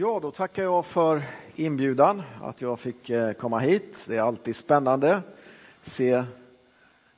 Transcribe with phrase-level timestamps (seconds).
[0.00, 1.22] Ja, då tackar jag för
[1.54, 4.04] inbjudan, att jag fick eh, komma hit.
[4.06, 5.24] Det är alltid spännande att
[5.82, 6.24] se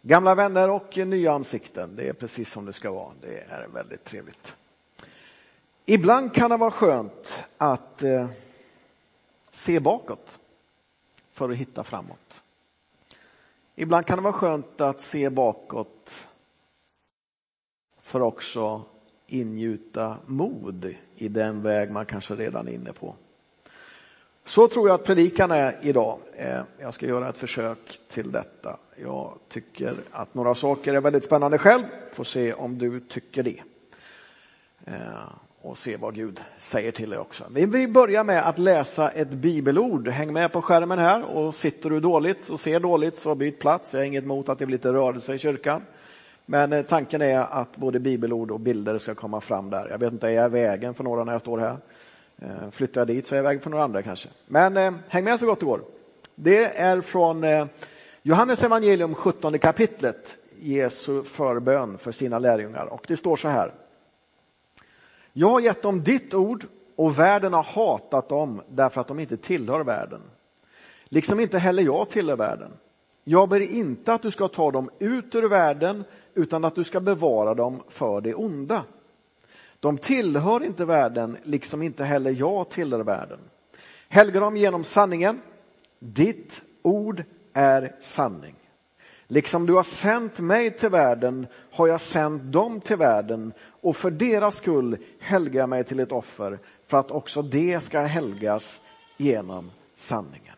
[0.03, 1.97] gamla vänner och nya ansikten.
[1.97, 3.13] Det är precis som det ska vara.
[3.21, 4.57] Det är väldigt trevligt.
[5.85, 8.29] Ibland kan det vara skönt att eh,
[9.51, 10.39] se bakåt
[11.33, 12.43] för att hitta framåt.
[13.75, 16.29] Ibland kan det vara skönt att se bakåt
[18.01, 18.85] för också
[19.33, 23.15] ingjuta mod i den väg man kanske redan är inne på.
[24.45, 26.19] Så tror jag att predikan är idag.
[26.37, 28.77] Eh, jag ska göra ett försök till detta.
[29.03, 31.83] Jag tycker att några saker är väldigt spännande själv.
[32.13, 33.63] Får se om du tycker det.
[34.85, 34.95] Eh,
[35.63, 37.45] och se vad Gud säger till dig också.
[37.51, 40.09] Vi börjar med att läsa ett bibelord.
[40.09, 43.93] Häng med på skärmen här och sitter du dåligt och ser dåligt så byt plats.
[43.93, 45.83] Jag har inget emot att det blir lite rörelse i kyrkan.
[46.51, 49.89] Men eh, tanken är att både bibelord och bilder ska komma fram där.
[49.91, 51.77] Jag vet inte, är jag i vägen för några när jag står här?
[52.39, 54.29] Eh, flyttar jag dit så är jag i vägen för några andra kanske.
[54.47, 55.83] Men eh, häng med så gott det går.
[56.35, 57.67] Det är från eh,
[58.23, 62.87] Johannes evangelium 17 kapitlet, Jesu förbön för sina lärjungar.
[62.87, 63.73] Och det står så här.
[65.33, 66.65] Jag har gett dem ditt ord
[66.97, 70.21] och världen har hatat dem därför att de inte tillhör världen.
[71.05, 72.71] Liksom inte heller jag tillhör världen.
[73.25, 77.01] Jag ber inte att du ska ta dem ut ur världen utan att du ska
[77.01, 78.85] bevara dem för det onda.
[79.81, 83.39] De tillhör inte världen, liksom inte heller jag tillhör världen.
[84.09, 85.41] Helga dem genom sanningen.
[85.99, 88.55] Ditt ord är sanning.
[89.27, 94.11] Liksom du har sänt mig till världen har jag sänt dem till världen och för
[94.11, 98.81] deras skull helgar jag mig till ett offer för att också det ska helgas
[99.17, 100.50] genom sanningen.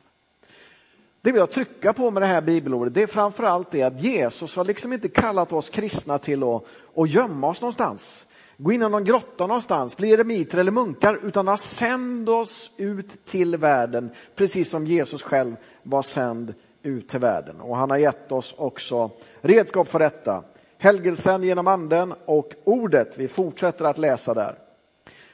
[1.24, 4.56] Det vill jag trycka på med det här bibelordet, det är framförallt det att Jesus
[4.56, 6.64] har liksom inte kallat oss kristna till att,
[6.96, 8.26] att gömma oss någonstans.
[8.56, 13.24] Gå in i någon grotta någonstans, bli eremiter eller munkar, utan har sänd oss ut
[13.24, 17.60] till världen, precis som Jesus själv var sänd ut till världen.
[17.60, 20.44] Och han har gett oss också redskap för detta.
[20.78, 23.18] Helgelsen genom anden och ordet.
[23.18, 24.58] Vi fortsätter att läsa där.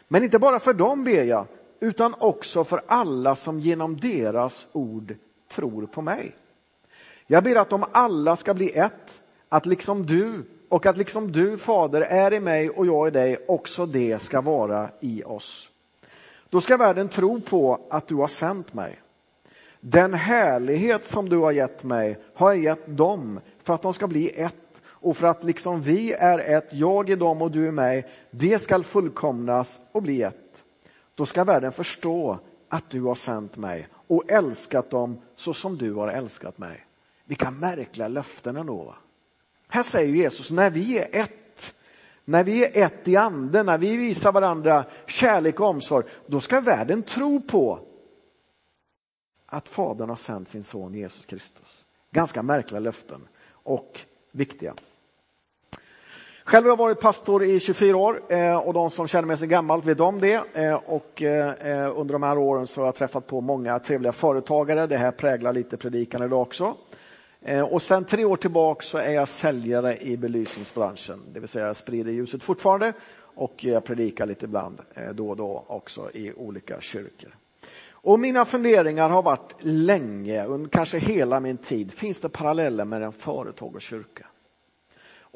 [0.08, 1.46] Men inte bara för dem ber jag,
[1.80, 5.14] utan också för alla som genom deras ord
[5.48, 6.34] tror på mig.
[7.26, 11.58] Jag ber att de alla ska bli ett, att liksom du och att liksom du,
[11.58, 15.70] Fader, är i mig och jag i dig, också det ska vara i oss.
[16.50, 19.00] Då ska världen tro på att du har sänt mig.
[19.80, 24.06] Den härlighet som du har gett mig har jag gett dem för att de ska
[24.06, 24.54] bli ett
[24.86, 28.58] och för att liksom vi är ett, jag i dem och du i mig, det
[28.58, 30.64] skall fullkomnas och bli ett.
[31.14, 32.38] Då ska världen förstå
[32.68, 36.86] att du har sänt mig och älskat dem så som du har älskat mig.
[37.24, 38.82] Vilka märkliga löften ändå.
[38.82, 38.96] Va?
[39.68, 41.74] Här säger Jesus, när vi är ett,
[42.24, 46.60] när vi är ett i anden, när vi visar varandra kärlek och omsorg, då ska
[46.60, 47.80] världen tro på
[49.46, 51.86] att Fadern har sänt sin son Jesus Kristus.
[52.10, 54.74] Ganska märkliga löften och viktiga.
[56.48, 59.46] Själv har jag varit pastor i 24 år eh, och de som känner mig så
[59.46, 60.42] gammalt vet om det.
[60.54, 64.86] Eh, och eh, under de här åren så har jag träffat på många trevliga företagare.
[64.86, 66.74] Det här präglar lite predikan idag också.
[67.70, 71.76] Och sen tre år tillbaka så är jag säljare i belysningsbranschen, det vill säga jag
[71.76, 74.80] sprider ljuset fortfarande och jag predikar lite ibland
[75.12, 77.30] då och då också i olika kyrkor.
[77.90, 83.12] Och mina funderingar har varit länge, under kanske hela min tid, finns det paralleller mellan
[83.12, 84.26] företag och kyrka?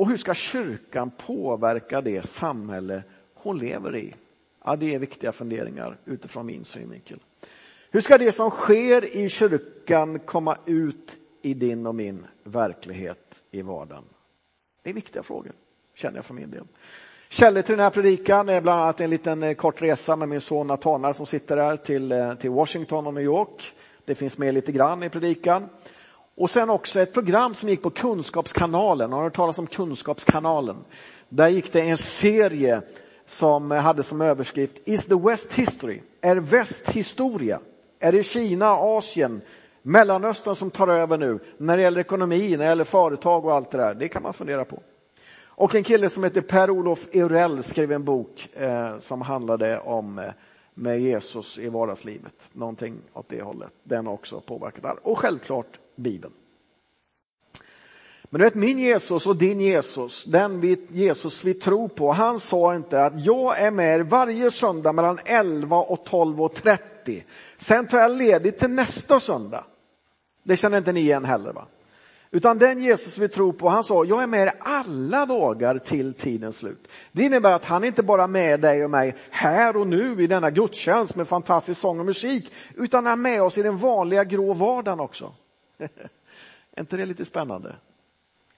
[0.03, 3.03] Och hur ska kyrkan påverka det samhälle
[3.35, 4.15] hon lever i?
[4.65, 7.19] Ja, det är viktiga funderingar utifrån min synvinkel.
[7.91, 13.63] Hur ska det som sker i kyrkan komma ut i din och min verklighet i
[13.63, 14.05] vardagen?
[14.83, 15.53] Det är viktiga frågor,
[15.95, 16.65] känner jag för min del.
[17.29, 20.41] Källor till den här predikan är bland annat en liten eh, kort resa med min
[20.41, 23.73] son Natanael som sitter här till, eh, till Washington och New York.
[24.05, 25.69] Det finns med lite grann i predikan.
[26.43, 29.13] Och sen också ett program som gick på Kunskapskanalen.
[29.13, 30.77] Har du hört talas om Kunskapskanalen?
[31.29, 32.83] Där gick det en serie
[33.27, 36.01] som hade som överskrift Is the West History?
[36.21, 37.61] Är väst historia?
[38.01, 39.41] Är det Kina, Asien,
[39.83, 43.71] Mellanöstern som tar över nu när det gäller ekonomi, när det gäller företag och allt
[43.71, 43.95] det där?
[43.95, 44.83] Det kan man fundera på.
[45.45, 50.25] Och en kille som heter Per-Olof Eurell skrev en bok eh, som handlade om eh,
[50.75, 52.49] med Jesus i vardagslivet.
[52.53, 53.73] Någonting åt det hållet.
[53.83, 55.01] Den har också påverkat allt.
[55.03, 56.33] Och självklart Bibeln.
[58.33, 62.41] Men du vet, min Jesus och din Jesus, den vi, Jesus vi tror på, han
[62.41, 67.25] sa inte att jag är med er varje söndag mellan 11 och 12 och 30.
[67.57, 69.65] Sen tar jag ledigt till nästa söndag.
[70.43, 71.67] Det känner inte ni igen heller va?
[72.35, 76.15] Utan den Jesus vi tror på, han sa, jag är med er alla dagar till
[76.15, 76.89] tidens slut.
[77.13, 80.27] Det innebär att han inte bara är med dig och mig här och nu i
[80.27, 84.25] denna gudstjänst med fantastisk sång och musik, utan han är med oss i den vanliga
[84.25, 85.35] grå vardagen också.
[86.77, 87.77] är inte det lite spännande?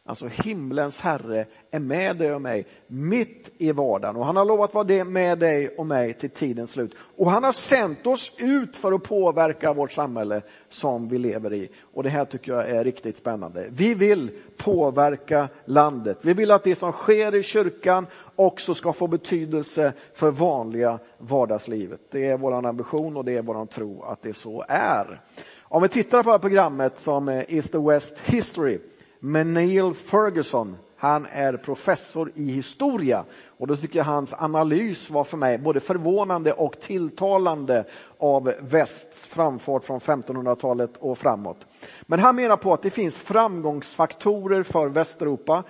[0.07, 4.75] Alltså himlens herre är med dig och mig mitt i vardagen och han har lovat
[4.75, 6.95] vara med dig och mig till tidens slut.
[7.17, 11.71] Och han har sänt oss ut för att påverka vårt samhälle som vi lever i.
[11.81, 13.67] Och det här tycker jag är riktigt spännande.
[13.71, 16.19] Vi vill påverka landet.
[16.23, 22.01] Vi vill att det som sker i kyrkan också ska få betydelse för vanliga vardagslivet.
[22.11, 25.21] Det är vår ambition och det är vår tro att det så är.
[25.63, 28.79] Om vi tittar på det här programmet som Is the West History
[29.27, 30.77] men Neil Ferguson.
[30.97, 33.25] Han är professor i historia
[33.59, 37.85] och då tycker jag hans analys var för mig både förvånande och tilltalande
[38.19, 41.67] av västs framfart från 1500-talet och framåt.
[42.03, 45.65] Men han menar på att det finns framgångsfaktorer för Västeuropa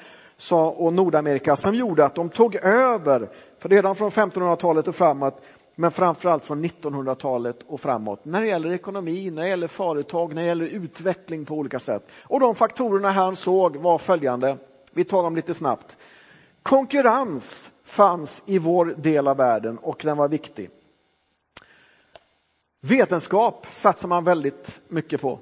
[0.77, 5.43] och Nordamerika som gjorde att de tog över, för redan från 1500-talet och framåt,
[5.75, 10.43] men framförallt från 1900-talet och framåt när det gäller ekonomi, när det gäller företag, när
[10.43, 12.07] det gäller utveckling på olika sätt.
[12.23, 14.57] Och de faktorerna han såg var följande,
[14.93, 15.97] vi tar dem lite snabbt.
[16.63, 20.71] Konkurrens fanns i vår del av världen och den var viktig.
[22.81, 25.39] Vetenskap satsar man väldigt mycket på.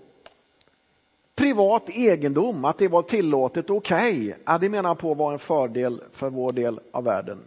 [1.34, 5.38] Privat egendom, att det var tillåtet och okej, okay, ja, det menar på var en
[5.38, 7.38] fördel för vår del av världen.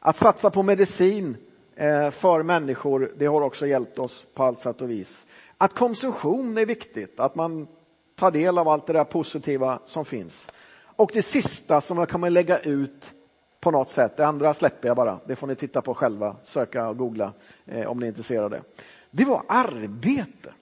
[0.00, 1.36] Att satsa på medicin
[1.78, 5.26] Eh, för människor, det har också hjälpt oss på allt sätt och vis.
[5.58, 7.68] Att konsumtion är viktigt, att man
[8.14, 10.48] tar del av allt det där positiva som finns.
[10.80, 13.14] Och det sista som jag kommer lägga ut
[13.60, 16.88] på något sätt, det andra släpper jag bara, det får ni titta på själva, söka
[16.88, 17.32] och googla
[17.66, 18.62] eh, om ni är intresserade.
[19.10, 20.52] Det var arbete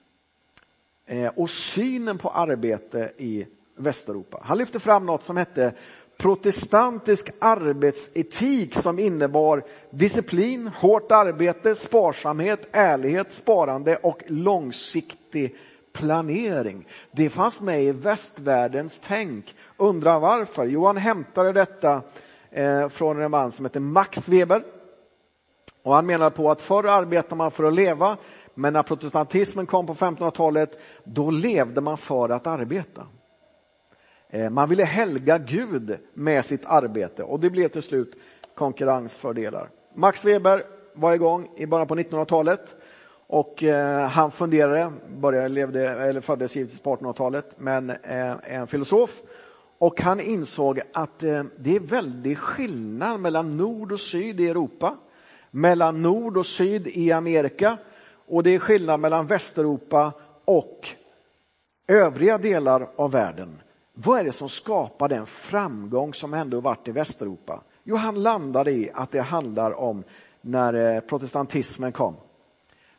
[1.05, 4.39] eh, och synen på arbete i Västeuropa.
[4.43, 5.73] Han lyfte fram något som hette
[6.17, 15.55] protestantisk arbetsetik som innebar disciplin, hårt arbete, sparsamhet, ärlighet, sparande och långsiktig
[15.93, 16.87] planering.
[17.11, 19.55] Det fanns med i västvärldens tänk.
[19.77, 20.65] Undrar varför?
[20.65, 22.01] Jo, han hämtade detta
[22.51, 24.63] eh, från en man som heter Max Weber.
[25.83, 28.17] Och han menar på att förr arbetade man för att leva,
[28.53, 33.07] men när protestantismen kom på 1500-talet, då levde man för att arbeta.
[34.29, 38.15] Eh, man ville helga Gud med sitt arbete och det blev till slut
[38.55, 39.69] konkurrensfördelar.
[39.95, 42.75] Max Weber var igång i början på 1900-talet
[43.27, 49.21] och eh, han funderade, började, levde, eller föddes givetvis på 1800-talet, men är en filosof.
[49.79, 54.97] Och han insåg att det är väldig skillnad mellan nord och syd i Europa,
[55.51, 57.77] mellan nord och syd i Amerika
[58.27, 60.13] och det är skillnad mellan Västeuropa
[60.45, 60.89] och
[61.87, 63.61] övriga delar av världen.
[63.99, 67.61] Vad är det som skapar den framgång som ändå varit i Västeuropa?
[67.83, 70.03] Jo, han landade i att det handlar om
[70.41, 72.15] när eh, protestantismen kom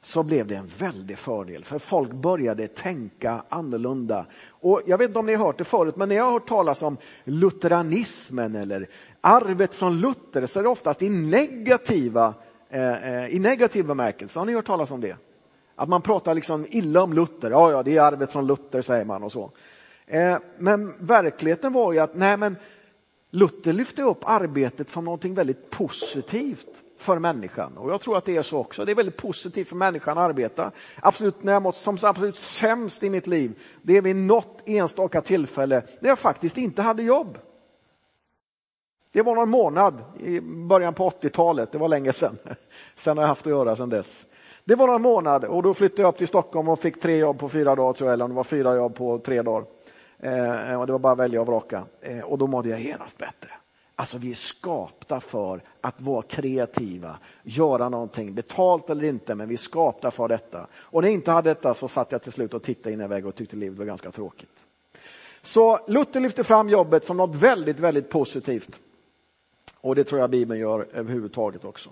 [0.02, 4.26] så blev det en väldig fördel för folk började tänka annorlunda.
[4.48, 6.48] Och jag vet inte om ni har hört det förut, men när jag har hört
[6.48, 8.88] talas om lutheranismen eller
[9.20, 12.34] arvet från Luther så är det oftast i negativa,
[12.70, 14.38] eh, eh i negativ bemärkelse.
[14.38, 15.16] Har ni hört talas om det?
[15.74, 17.50] Att man pratar liksom illa om Luther.
[17.50, 19.50] Ja, ja, det är arvet från Luther säger man och så.
[20.08, 22.56] Eh, men verkligheten var ju att nej, men
[23.30, 27.76] Luther lyfte upp arbetet som någonting väldigt positivt för människan.
[27.76, 28.84] Och jag tror att det är så också.
[28.84, 30.70] Det är väldigt positivt för människan att arbeta.
[31.02, 35.20] Absolut, när jag mått som absolut sämst i mitt liv, det är vid något enstaka
[35.20, 37.38] tillfälle när jag faktiskt inte hade jobb.
[39.12, 42.38] Det var någon månad i början på 80-talet, det var länge sedan.
[42.96, 44.26] Sen har jag haft att göra sedan dess.
[44.64, 47.38] Det var någon månad och då flyttade jag upp till Stockholm och fick tre jobb
[47.38, 49.64] på fyra dagar, tror jag, eller om det var fyra jobb på tre dagar.
[50.20, 51.84] Eh, och det var bara att välja och vraka.
[52.00, 53.50] Eh, och då mådde jag genast bättre.
[53.94, 59.54] Alltså vi är skapta för att vara kreativa, göra någonting, betalt eller inte, men vi
[59.54, 60.66] är skapta för detta.
[60.74, 63.06] Och när jag inte hade detta så satt jag till slut och tittade in i
[63.06, 64.66] väggen och tyckte livet var ganska tråkigt.
[65.42, 68.80] Så Luther lyfte fram jobbet som något väldigt, väldigt positivt.
[69.80, 71.90] Och det tror jag Bibeln gör överhuvudtaget också.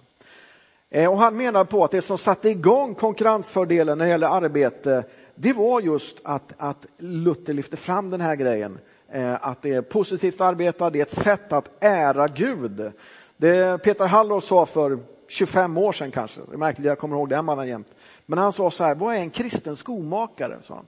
[0.91, 5.05] Eh, och han menar på att det som satte igång konkurrensfördelen när det gäller arbete,
[5.37, 8.79] det var just att, att Luther lyfte fram den här grejen.
[9.09, 12.93] Eh, att det är positivt att arbeta, det är ett sätt att ära Gud.
[13.37, 17.29] Det Peter Hallor sa för 25 år sedan kanske, det är märkligt, jag kommer ihåg
[17.29, 17.95] den mannen jämt.
[18.27, 20.59] Men han sa så här, vad är en kristen skomakare?
[20.63, 20.87] Sa han.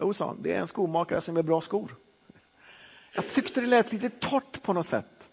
[0.00, 1.94] Jo, sa han, det är en skomakare som är bra skor.
[3.14, 5.28] Jag tyckte det lät lite torrt på något sätt.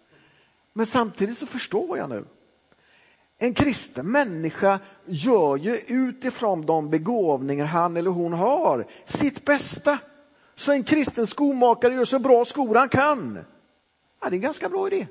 [0.73, 2.25] Men samtidigt så förstår jag nu.
[3.41, 9.99] En kristen människa gör ju utifrån de begåvningar han eller hon har sitt bästa.
[10.55, 13.39] Så en kristen skomakare gör så bra skor han kan.
[14.21, 15.07] Ja, det är en ganska bra idé.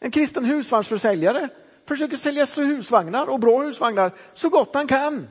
[0.00, 1.48] En kristen husvagnsförsäljare
[1.86, 5.28] försöker sälja husvagnar och bra husvagnar så gott han kan.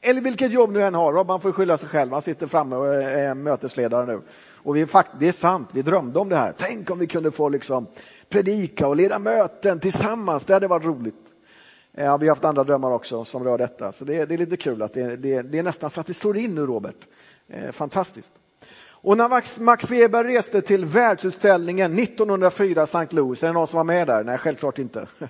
[0.00, 2.94] Eller vilket jobb nu än har, man får skylla sig själv, han sitter framme och
[2.94, 4.22] är mötesledare nu.
[4.62, 4.86] Och vi,
[5.18, 6.54] det är sant, vi drömde om det här.
[6.58, 7.86] Tänk om vi kunde få liksom
[8.28, 11.14] predika och leda möten tillsammans, det hade varit roligt.
[11.94, 14.38] Eh, ja, vi har haft andra drömmar också som rör detta, så det, det är
[14.38, 17.06] lite kul att det, det, det, är nästan så att det slår in nu Robert.
[17.48, 18.32] Eh, fantastiskt.
[19.00, 23.06] Och när Max, Max Weber reste till världsutställningen 1904 i St.
[23.10, 24.24] Louis, är det någon som var med där?
[24.24, 25.06] Nej, självklart inte.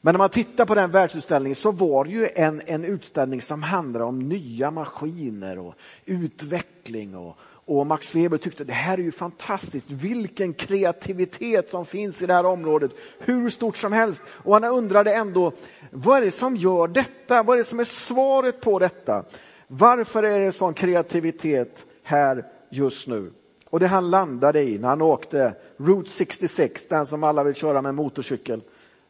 [0.00, 3.62] Men när man tittar på den världsutställningen så var det ju en, en utställning som
[3.62, 9.12] handlade om nya maskiner och utveckling och, och Max Weber tyckte det här är ju
[9.12, 14.22] fantastiskt, vilken kreativitet som finns i det här området, hur stort som helst.
[14.28, 15.52] Och han undrade ändå,
[15.90, 17.42] vad är det som gör detta?
[17.42, 19.24] Vad är det som är svaret på detta?
[19.66, 23.32] Varför är det sån kreativitet här just nu?
[23.70, 27.82] Och det han landade i när han åkte Route 66, den som alla vill köra
[27.82, 28.62] med motorcykel.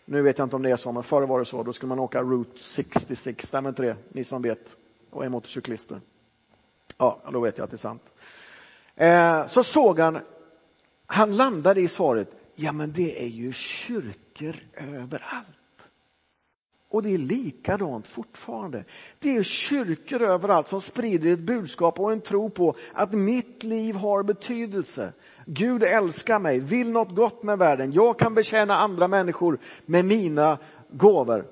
[0.05, 1.63] Nu vet jag inte om det är så, men förr var det så.
[1.63, 3.97] Då skulle man åka Route 66, stämmer inte det?
[4.09, 4.77] Ni som vet
[5.11, 6.01] och är motorcyklister.
[6.99, 8.03] Ja, då vet jag att det är sant.
[8.97, 10.19] Eh, så såg han,
[11.07, 15.47] han landade i svaret, ja men det är ju kyrkor överallt.
[16.89, 18.85] Och det är likadant fortfarande.
[19.19, 23.95] Det är kyrkor överallt som sprider ett budskap och en tro på att mitt liv
[23.95, 25.13] har betydelse.
[25.47, 27.93] Gud älskar mig, vill något gott med världen.
[27.93, 30.59] Jag kan betjäna andra människor med mina
[30.91, 31.45] gåvor.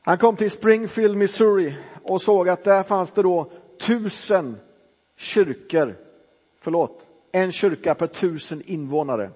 [0.00, 3.50] Han kom till Springfield, Missouri och såg att där fanns det då
[3.80, 4.56] tusen
[5.16, 5.96] kyrkor,
[6.58, 9.30] förlåt, en kyrka per tusen invånare.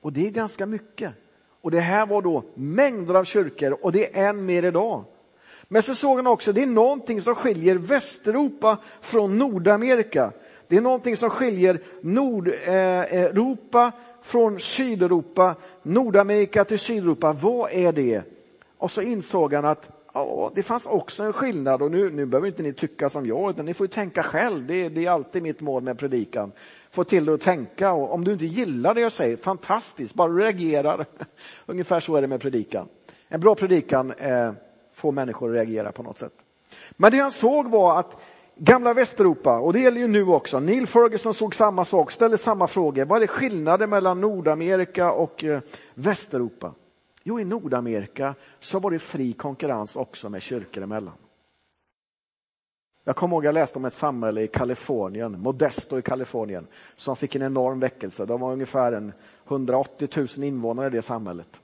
[0.00, 1.12] Och det är ganska mycket.
[1.60, 5.04] Och det här var då mängder av kyrkor och det är än mer idag.
[5.68, 10.32] Men så såg han också, det är någonting som skiljer Västeuropa från Nordamerika.
[10.68, 17.32] Det är någonting som skiljer Nordeuropa eh, från Sydeuropa, Nordamerika till Sydeuropa.
[17.32, 18.22] Vad är det?
[18.78, 22.48] Och så insåg han att ja, det fanns också en skillnad och nu, nu behöver
[22.48, 24.66] inte ni tycka som jag utan ni får tänka själv.
[24.66, 26.52] Det, det är alltid mitt mål med predikan.
[26.90, 30.32] Få till dig att tänka och om du inte gillar det jag säger, fantastiskt, bara
[30.32, 31.06] du reagerar.
[31.66, 32.88] Ungefär så är det med predikan.
[33.28, 34.52] En bra predikan eh,
[34.94, 36.32] får människor att reagera på något sätt.
[36.90, 38.16] Men det han såg var att
[38.56, 42.66] gamla Västeuropa, och det gäller ju nu också, Neil Ferguson såg samma sak, ställde samma
[42.66, 43.04] frågor.
[43.04, 45.60] Vad är skillnaden mellan Nordamerika och eh,
[45.94, 46.72] Västeuropa?
[47.28, 51.14] Jo, i Nordamerika så var det fri konkurrens också med kyrkor emellan.
[53.04, 56.66] Jag kommer ihåg jag läste om ett samhälle i Kalifornien, Modesto i Kalifornien,
[56.96, 58.26] som fick en enorm väckelse.
[58.26, 59.12] De var ungefär en
[59.46, 61.60] 180 000 invånare i det samhället.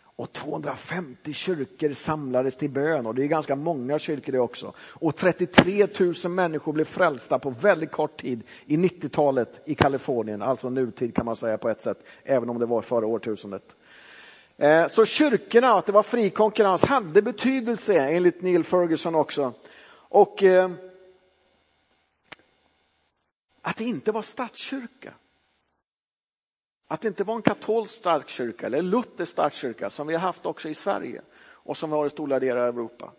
[0.00, 4.72] Och 250 kyrkor samlades till bön och det är ganska många kyrkor det också.
[4.78, 5.86] Och 33
[6.24, 11.26] 000 människor blev frälsta på väldigt kort tid i 90-talet i Kalifornien, alltså nutid kan
[11.26, 13.76] man säga på ett sätt, även om det var förra årtusendet.
[14.60, 19.52] Eh, så kyrkorna, att det var fri konkurrens, hade betydelse enligt Neil Ferguson också.
[19.90, 20.70] Och eh,
[23.62, 25.12] att det inte var statskyrka.
[26.88, 30.20] Att det inte var en katolsk stark kyrka eller luthersk stark kyrka som vi har
[30.20, 33.12] haft också i Sverige och som vi har i stora delar av Europa.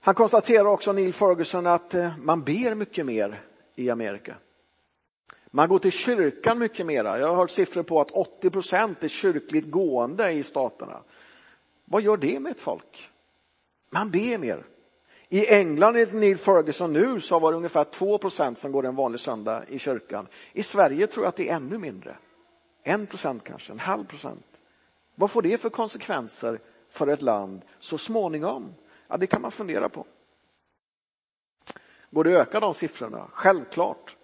[0.00, 3.40] Han konstaterar också, Neil Ferguson, att eh, man ber mycket mer
[3.74, 4.34] i Amerika.
[5.50, 7.18] Man går till kyrkan mycket mera.
[7.18, 11.02] Jag har hört siffror på att 80 procent är kyrkligt gående i staterna.
[11.84, 13.10] Vad gör det med ett folk?
[13.90, 14.66] Man ber mer.
[15.28, 18.94] I England enligt Neil Ferguson nu så var det ungefär 2 procent som går en
[18.94, 20.26] vanlig söndag i kyrkan.
[20.52, 22.16] I Sverige tror jag att det är ännu mindre.
[22.82, 24.46] En procent kanske, en halv procent.
[25.14, 28.74] Vad får det för konsekvenser för ett land så småningom?
[29.08, 30.06] Ja, det kan man fundera på.
[32.10, 33.28] Går det att öka de siffrorna?
[33.32, 34.16] Självklart.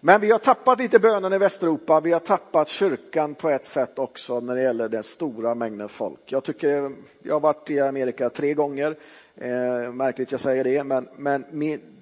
[0.00, 2.00] Men vi har tappat lite bönen i Västeuropa.
[2.00, 6.20] Vi har tappat kyrkan på ett sätt också när det gäller den stora mängden folk.
[6.24, 8.96] Jag tycker, jag har varit i Amerika tre gånger.
[9.36, 11.44] Eh, märkligt jag säger det, men, men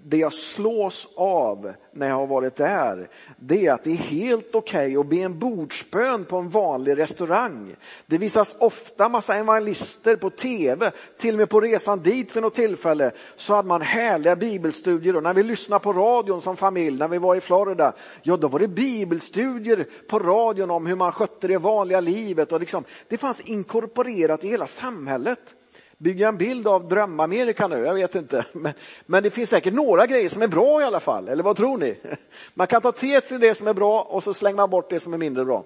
[0.09, 4.55] det jag slås av när jag har varit där, det är att det är helt
[4.55, 7.77] okej okay att be en bordsbön på en vanlig restaurang.
[8.07, 12.55] Det visas ofta massa evangelister på tv, till och med på resan dit för något
[12.55, 17.09] tillfälle så hade man härliga bibelstudier och när vi lyssnade på radion som familj, när
[17.09, 21.49] vi var i Florida, ja då var det bibelstudier på radion om hur man skötte
[21.49, 25.56] det vanliga livet och liksom, det fanns inkorporerat i hela samhället
[25.99, 28.45] bygga en bild av drömamerika nu, jag vet inte.
[28.53, 28.73] Men,
[29.07, 31.79] men, det finns säkert några grejer som är bra i alla fall, eller vad tror
[31.79, 31.99] ni?
[32.55, 35.01] Man kan ta till sig det som är bra och så slänger man bort det
[35.01, 35.65] som är mindre bra.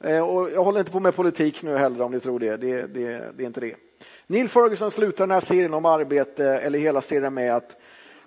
[0.00, 2.82] Eh, och jag håller inte på med politik nu heller om ni tror det, det,
[2.82, 3.74] det, det är inte det.
[4.26, 7.76] Neil Ferguson slutar den här serien om arbete, eller hela serien med att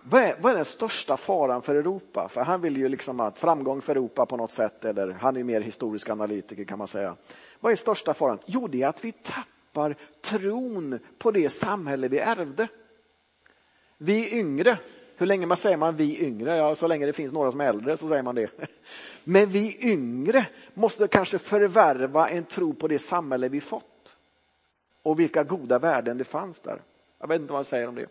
[0.04, 2.28] vad är, vad är den största faran för Europa?
[2.30, 5.44] För han vill ju liksom ha framgång för Europa på något sätt, eller han är
[5.44, 7.16] mer historisk analytiker kan man säga.
[7.60, 8.40] Vad är största faran?
[8.46, 9.61] Jo, det är att vi tappar
[10.22, 12.68] tron på det samhälle vi ärvde.
[13.98, 14.78] Vi yngre,
[15.18, 16.58] hur länge man säger man vi yngre?
[16.58, 18.51] Ja, så länge det finns några som är äldre så säger man det.
[19.24, 24.16] Men vi yngre måste kanske förvärva en tro på det samhälle vi fått.
[25.04, 26.82] Och vilka goda värden det fanns där.
[27.20, 28.08] Jag vet inte vad jag säger om det.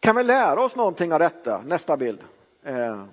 [0.00, 1.62] Kan vi lära oss någonting av detta?
[1.66, 2.24] Nästa bild.
[2.62, 3.06] Eh,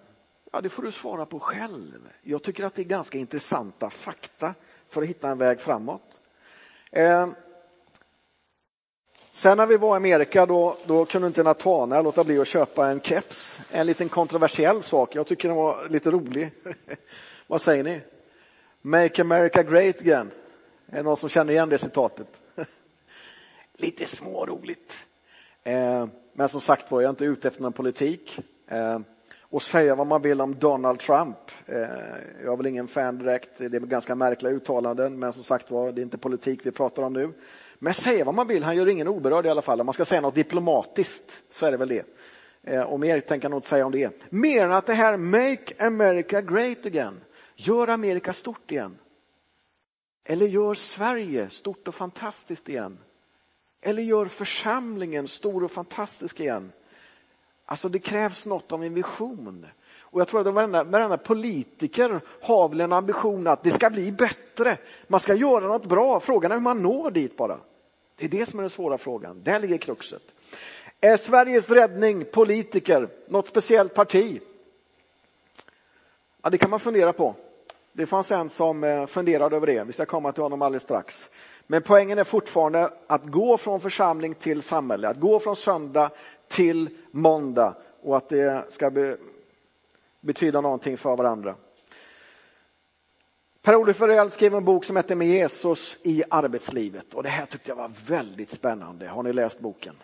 [0.52, 2.10] ja, det får du svara på själv.
[2.22, 4.54] Jag tycker att det är ganska intressanta fakta
[4.92, 6.22] för att hitta en väg framåt.
[6.92, 7.28] Eh,
[9.32, 12.88] sen när vi var i Amerika då, då kunde inte Natana låta bli att köpa
[12.88, 13.60] en keps.
[13.72, 15.16] En liten kontroversiell sak.
[15.16, 16.52] Jag tycker den var lite rolig.
[17.48, 18.02] Vad säger ni?
[18.82, 20.32] Make America Great Again.
[20.88, 22.42] Är det någon som känner igen det citatet?
[23.74, 24.94] lite småroligt.
[25.64, 28.40] Eh, men som sagt var, jag är inte ute efter någon politik.
[28.68, 29.00] Eh,
[29.52, 31.38] och säga vad man vill om Donald Trump.
[31.66, 31.80] Eh,
[32.44, 35.92] jag är väl ingen fan direkt, det är ganska märkliga uttalanden, men som sagt var,
[35.92, 37.34] det är inte politik vi pratar om nu.
[37.80, 39.80] Men säga vad man vill, han gör ingen oberörd i alla fall.
[39.80, 42.06] Om man ska säga något diplomatiskt så är det väl det.
[42.64, 44.32] Eh, och mer tänker jag nog inte säga om det.
[44.32, 47.22] Mer än att det här Make America Great Again,
[47.56, 48.98] gör Amerika stort igen.
[50.24, 52.98] Eller gör Sverige stort och fantastiskt igen.
[53.82, 56.72] Eller gör församlingen stor och fantastisk igen.
[57.72, 59.66] Alltså det krävs något av en vision.
[60.00, 64.12] Och jag tror att varenda, varenda politiker har väl en ambition att det ska bli
[64.12, 64.78] bättre.
[65.08, 66.20] Man ska göra något bra.
[66.20, 67.58] Frågan är hur man når dit bara.
[68.16, 69.44] Det är det som är den svåra frågan.
[69.44, 70.22] Där ligger kruxet.
[71.02, 74.42] Är Sveriges räddning politiker, något speciellt parti?
[76.42, 77.36] Ja, det kan man fundera på.
[77.94, 79.84] Det fanns en som eh, funderade över det.
[79.84, 81.30] Vi ska komma till honom alldeles strax.
[81.68, 86.12] Men poängen är fortfarande att gå från församling till samhälle, att gå från söndag
[86.52, 89.18] till måndag och att det ska be,
[90.20, 91.56] betyda någonting för varandra.
[93.62, 97.70] Per-Olof Ferrell skrev en bok som heter Med Jesus i arbetslivet och det här tyckte
[97.70, 99.08] jag var väldigt spännande.
[99.08, 99.96] Har ni läst boken?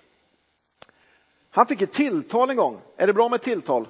[1.49, 2.81] Han fick ett tilltal en gång.
[2.97, 3.87] Är det bra med tilltal?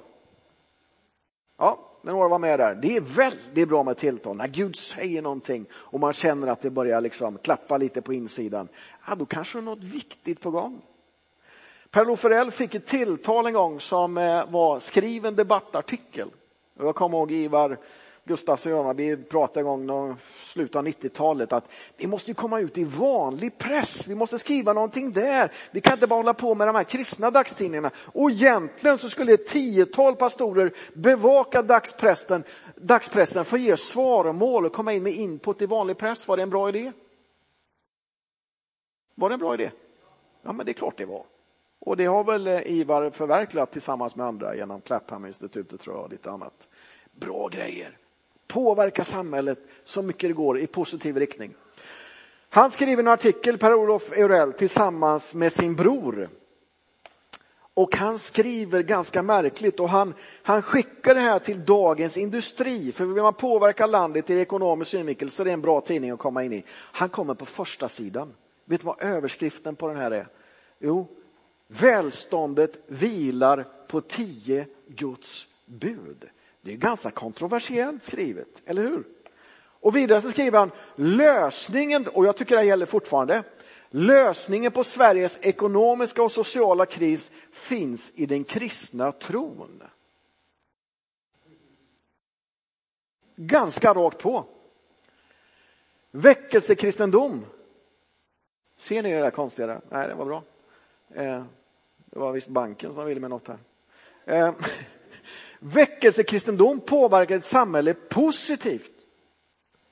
[1.58, 2.74] Ja, men några var med där.
[2.74, 4.36] Det är väldigt bra med tilltal.
[4.36, 8.68] När Gud säger någonting och man känner att det börjar liksom klappa lite på insidan.
[9.06, 10.82] Ja, då kanske det är något viktigt på gång.
[11.90, 16.28] Per-Olof fick ett tilltal en gång som eh, var skriv en debattartikel.
[16.78, 17.78] Jag kommer ihåg Ivar
[18.28, 22.60] Gustafsson och jag, vi pratade en gång i slutet av 90-talet att vi måste komma
[22.60, 24.06] ut i vanlig press.
[24.06, 25.52] Vi måste skriva någonting där.
[25.70, 27.90] Vi kan inte bara hålla på med de här kristna dagstidningarna.
[27.96, 32.44] Och egentligen så skulle ett tiotal pastorer bevaka dagspressen,
[32.76, 36.28] dagspressen för att ge svaromål och komma in med input i vanlig press.
[36.28, 36.92] Var det en bra idé?
[39.14, 39.70] Var det en bra idé?
[40.42, 41.24] Ja, men det är klart det var.
[41.80, 46.10] Och det har väl eh, Ivar förverkligat tillsammans med andra genom Clapham-institutet tror jag och
[46.10, 46.68] lite annat.
[47.12, 47.98] Bra grejer
[48.48, 51.54] påverka samhället så mycket det går i positiv riktning.
[52.48, 56.28] Han skriver en artikel, Per-Olof Eurell, tillsammans med sin bror.
[57.74, 62.92] Och han skriver ganska märkligt och han, han skickar det här till Dagens Industri.
[62.92, 66.18] För vill man påverka landet i ekonomisk synvinkel så är det en bra tidning att
[66.18, 66.64] komma in i.
[66.70, 68.34] Han kommer på första sidan.
[68.64, 70.28] Vet du vad överskriften på den här är?
[70.78, 71.08] Jo,
[71.68, 76.24] välståndet vilar på tio Guds bud.
[76.60, 79.04] Det är ganska kontroversiellt skrivet, eller hur?
[79.80, 83.44] Och vidare så skriver han lösningen, och jag tycker det gäller fortfarande,
[83.90, 89.82] lösningen på Sveriges ekonomiska och sociala kris finns i den kristna tron.
[93.36, 94.44] Ganska rakt på.
[96.10, 97.46] Väckelsekristendom.
[98.76, 99.80] Ser ni det där konstiga där?
[99.90, 100.42] Nej, det var bra.
[101.14, 101.44] Eh,
[102.10, 103.58] det var visst banken som ville med något här.
[104.24, 104.54] Eh,
[105.58, 108.92] Väckelsekristendom påverkar ett samhälle positivt.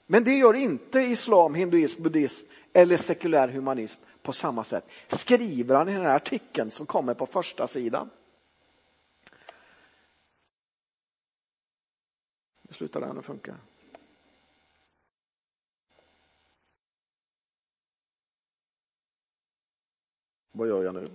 [0.06, 4.84] Men det gör inte islam, hinduism, buddhism eller sekulär humanism på samma sätt.
[5.08, 8.10] Skriver han i den här artikeln som kommer på första sidan.
[12.62, 13.56] Nu slutar den att funka.
[20.52, 21.10] Vad gör jag nu?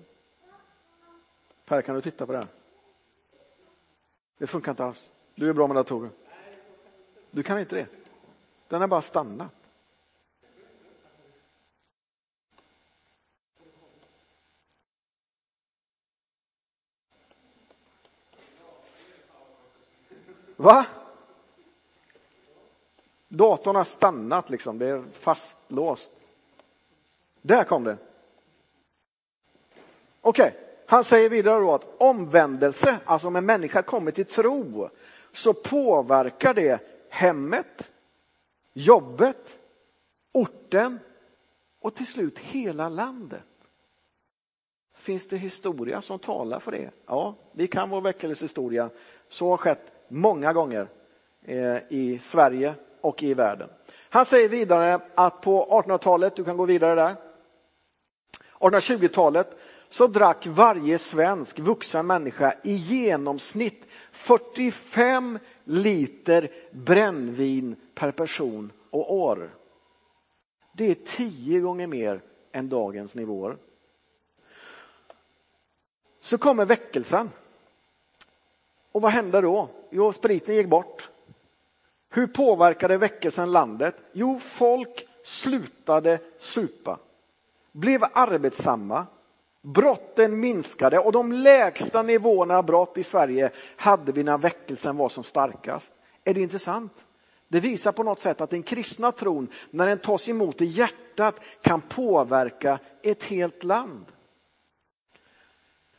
[1.71, 2.47] Per, kan du titta på det här?
[4.37, 5.11] Det funkar inte alls.
[5.35, 6.09] Du är bra med datorer.
[7.31, 7.87] Du kan inte det.
[8.67, 9.51] Den har bara stannat.
[20.55, 20.85] Va?
[23.27, 26.11] Datorn har stannat liksom, det är fastlåst.
[27.41, 27.97] Där kom det.
[30.21, 30.70] Okej, okay.
[30.91, 34.89] Han säger vidare då att omvändelse, alltså om en människa kommer till tro,
[35.31, 37.91] så påverkar det hemmet,
[38.73, 39.59] jobbet,
[40.31, 40.99] orten
[41.81, 43.43] och till slut hela landet.
[44.95, 46.89] Finns det historia som talar för det?
[47.05, 48.89] Ja, vi kan vår väckelsehistoria.
[49.29, 50.87] Så har skett många gånger
[51.41, 53.69] eh, i Sverige och i världen.
[54.09, 57.15] Han säger vidare att på 1800-talet, du kan gå vidare där,
[58.61, 59.57] 1820-talet
[59.91, 69.55] så drack varje svensk vuxen människa i genomsnitt 45 liter brännvin per person och år.
[70.73, 73.57] Det är tio gånger mer än dagens nivåer.
[76.21, 77.29] Så kommer väckelsen.
[78.91, 79.69] Och vad hände då?
[79.89, 81.09] Jo, spriten gick bort.
[82.09, 83.95] Hur påverkade väckelsen landet?
[84.11, 86.99] Jo, folk slutade supa,
[87.71, 89.05] blev arbetsamma,
[89.61, 95.09] brotten minskade och de lägsta nivåerna av brott i Sverige hade vi när väckelsen var
[95.09, 95.93] som starkast.
[96.23, 97.05] Är det intressant?
[97.47, 101.39] Det visar på något sätt att den kristna tron, när den tas emot i hjärtat,
[101.61, 104.05] kan påverka ett helt land.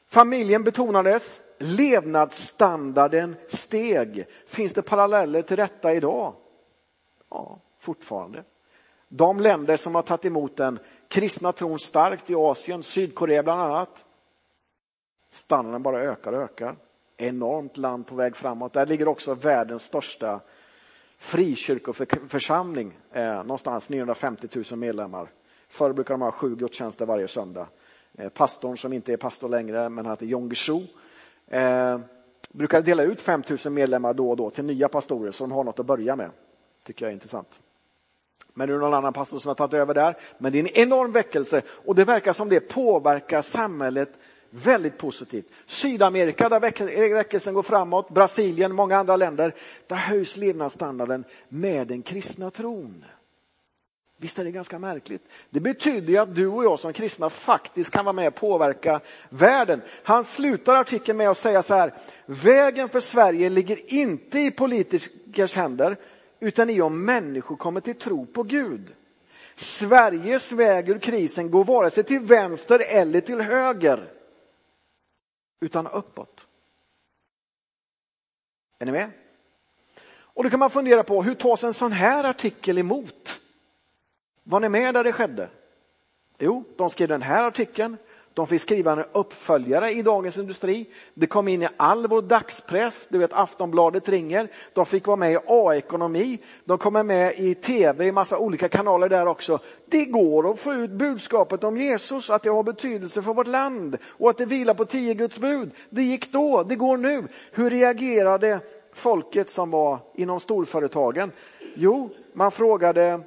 [0.07, 4.27] Familjen betonades, levnadsstandarden steg.
[4.47, 6.35] Finns det paralleller till detta idag?
[7.31, 8.45] Ja, fortfarande.
[9.09, 10.79] De länder som har tagit emot den
[11.13, 14.07] kristna tron starkt i Asien, Sydkorea bland annat.
[15.31, 16.77] Standarden bara ökar och ökar.
[17.17, 18.73] Enormt land på väg framåt.
[18.73, 20.41] Där ligger också världens största
[21.19, 25.29] frikyrkoförsamling, eh, någonstans 950 000 medlemmar.
[25.69, 27.67] Förr brukade de ha sju gudstjänster varje söndag.
[28.15, 30.81] Eh, pastorn som inte är pastor längre, men han heter Jong Shu,
[31.47, 32.01] eh,
[32.51, 35.65] brukar dela ut 5 000 medlemmar då och då till nya pastorer så de har
[35.65, 36.31] något att börja med.
[36.85, 37.63] Tycker jag är intressant.
[38.55, 40.17] Men det är någon annan pastor som har tagit över där.
[40.39, 44.09] Men det är en enorm väckelse och det verkar som det påverkar samhället
[44.51, 45.47] väldigt positivt.
[45.67, 46.61] Sydamerika där
[47.15, 49.55] väckelsen går framåt, Brasilien, många andra länder.
[49.87, 53.05] Där höjs levnadsstandarden med den kristna tron.
[54.23, 55.23] Visst är det ganska märkligt?
[55.51, 59.01] Det betyder ju att du och jag som kristna faktiskt kan vara med och påverka
[59.29, 59.83] världen.
[60.03, 61.95] Han slutar artikeln med att säga så här,
[62.27, 65.97] vägen för Sverige ligger inte i politikers händer,
[66.43, 68.95] utan i om människor kommer till tro på Gud.
[69.57, 74.13] Sveriges väg ur krisen går vare sig till vänster eller till höger,
[75.61, 76.47] utan uppåt.
[78.79, 79.11] Är ni med?
[80.13, 83.41] Och då kan man fundera på, hur tas en sån här artikel emot?
[84.43, 85.51] Var ni med där det skedde?
[86.39, 87.97] Jo, de skrev den här artikeln.
[88.35, 90.87] De fick skriva en uppföljare i Dagens Industri.
[91.15, 93.09] Det kom in i all vår dagspress.
[93.11, 94.49] Du vet, Aftonbladet ringer.
[94.73, 96.39] De fick vara med i A-ekonomi.
[96.65, 99.59] De kommer med i tv, i massa olika kanaler där också.
[99.87, 103.99] Det går att få ut budskapet om Jesus, att det har betydelse för vårt land
[104.05, 105.71] och att det vilar på tio Guds bud.
[105.91, 107.29] Det gick då, det går nu.
[107.53, 108.61] Hur reagerade
[108.93, 111.33] folket som var inom storföretagen?
[111.75, 113.21] Jo, man frågade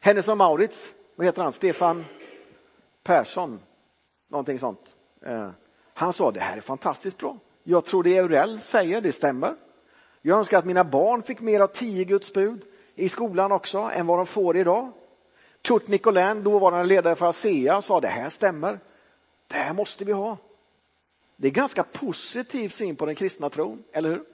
[0.00, 2.04] Hennes och Maurits, vad heter han, Stefan
[3.02, 3.60] Persson,
[4.28, 4.94] någonting sånt.
[5.22, 5.50] Eh,
[5.94, 7.38] han sa det här är fantastiskt bra.
[7.62, 9.54] Jag tror det Eurell säger, det stämmer.
[10.22, 14.06] Jag önskar att mina barn fick mer av tio Guds bud i skolan också än
[14.06, 14.92] vad de får idag.
[15.62, 18.78] Kurt Nicolin, dåvarande ledare för ASEA, sa det här stämmer.
[19.46, 20.36] Det här måste vi ha.
[21.36, 24.24] Det är ganska positiv syn på den kristna tron, eller hur?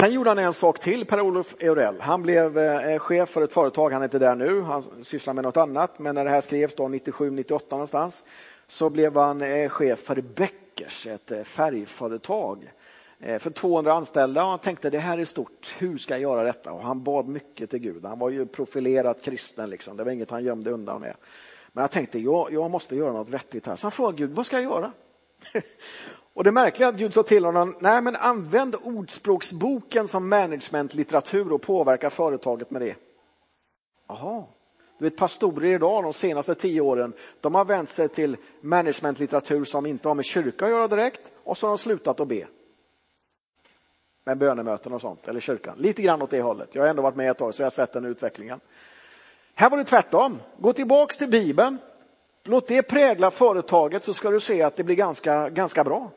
[0.00, 2.00] Sen gjorde han en sak till, Per-Olof Eurell.
[2.00, 5.44] Han blev eh, chef för ett företag, han är inte där nu, han sysslar med
[5.44, 8.24] något annat, men när det här skrevs då 97, 98 någonstans,
[8.68, 12.72] så blev han eh, chef för Beckers, ett eh, färgföretag
[13.38, 16.72] för 200 anställda och han tänkte det här är stort, hur ska jag göra detta?
[16.72, 19.96] Och han bad mycket till Gud, han var ju profilerat kristen, liksom.
[19.96, 21.14] det var inget han gömde undan med.
[21.72, 23.76] Men jag tänkte, jag, jag måste göra något vettigt här.
[23.76, 24.92] Så han frågade Gud, vad ska jag göra?
[26.34, 31.52] Och det märkliga är att Gud sa till honom, nej men använd ordspråksboken som managementlitteratur
[31.52, 32.96] och påverka företaget med det.
[34.08, 34.44] Jaha.
[34.98, 39.86] Du vet pastorer idag de senaste tio åren, de har vänt sig till managementlitteratur som
[39.86, 42.46] inte har med kyrka att göra direkt och så har de slutat att be.
[44.24, 45.74] Med bönemöten och sånt, eller kyrkan.
[45.78, 46.74] Lite grann åt det hållet.
[46.74, 48.60] Jag har ändå varit med ett tag så jag har sett den utvecklingen.
[49.54, 50.38] Här var det tvärtom.
[50.58, 51.78] Gå tillbaks till Bibeln.
[52.44, 56.10] Låt det prägla företaget så ska du se att det blir ganska, ganska bra.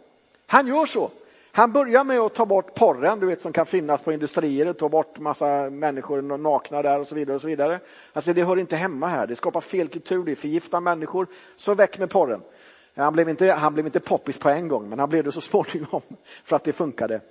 [0.47, 1.12] Han gör så.
[1.51, 4.89] Han börjar med att ta bort porren, du vet som kan finnas på industrier, ta
[4.89, 7.36] bort massa människor nakna där och så vidare.
[7.36, 7.79] och så vidare.
[8.13, 11.27] Alltså det hör inte hemma här, det skapar fel kultur, det förgiftar människor.
[11.56, 12.41] Så väck med porren.
[12.95, 15.41] Han blev, inte, han blev inte poppis på en gång, men han blev det så
[15.51, 16.01] småningom
[16.43, 17.21] för att det funkade.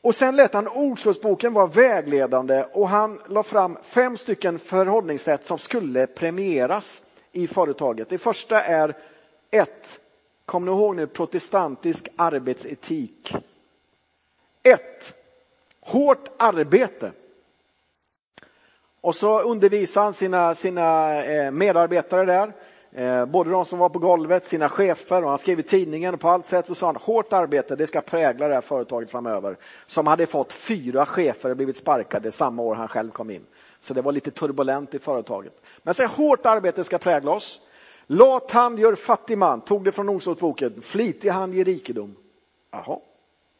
[0.00, 5.58] Och sen lät han Ordspråksboken vara vägledande och han la fram fem stycken förhållningssätt som
[5.58, 8.08] skulle premieras i företaget.
[8.08, 8.96] Det första är
[9.50, 10.00] ett,
[10.48, 13.34] kom ni ihåg nu, protestantisk arbetsetik.
[14.62, 14.80] 1.
[15.80, 17.12] hårt arbete.
[19.00, 22.52] Och så undervisade han sina, sina eh, medarbetare där,
[22.92, 26.20] eh, både de som var på golvet, sina chefer och han skrev i tidningen och
[26.20, 29.56] på allt sätt så sa han hårt arbete, det ska prägla det här företaget framöver.
[29.86, 33.46] Som hade fått fyra chefer och blivit sparkade samma år han själv kom in.
[33.80, 35.62] Så det var lite turbulent i företaget.
[35.82, 37.60] Men så hårt arbete ska prägla oss.
[38.10, 40.82] Lat hand gör fattig man, tog det från Ordspråksboken.
[40.82, 42.16] Flitig hand ger rikedom.
[42.70, 42.98] Jaha,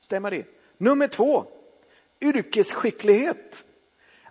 [0.01, 0.45] stämmer det?
[0.79, 1.45] Nummer två,
[2.21, 3.65] yrkesskicklighet.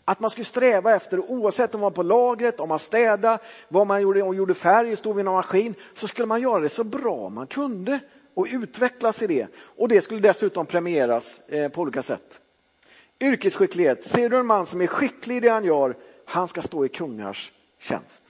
[0.06, 3.88] Att man skulle sträva efter, oavsett om man var på lagret, om man städade, vad
[3.88, 6.70] man gjorde, om man gjorde färg, stod vid någon maskin, så skulle man göra det
[6.70, 8.00] så bra man kunde
[8.34, 9.48] och utvecklas i det.
[9.58, 12.42] Och det skulle dessutom premieras eh, på olika sätt.
[13.20, 14.04] Yrkesskicklighet.
[14.04, 16.90] Ser du en man som är skicklig i det han gör, han ska stå i
[16.90, 18.27] kungars tjänst.